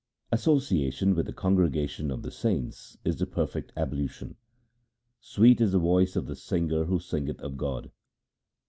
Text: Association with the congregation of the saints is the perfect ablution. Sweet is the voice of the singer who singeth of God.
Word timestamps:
Association 0.31 1.13
with 1.13 1.27
the 1.27 1.31
congregation 1.31 2.09
of 2.09 2.23
the 2.23 2.31
saints 2.31 2.97
is 3.05 3.17
the 3.17 3.27
perfect 3.27 3.71
ablution. 3.77 4.35
Sweet 5.19 5.61
is 5.61 5.73
the 5.73 5.77
voice 5.77 6.15
of 6.15 6.25
the 6.25 6.35
singer 6.35 6.85
who 6.85 6.97
singeth 6.97 7.39
of 7.41 7.55
God. 7.55 7.91